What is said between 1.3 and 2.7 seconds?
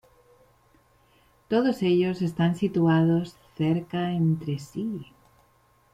Todos ellos están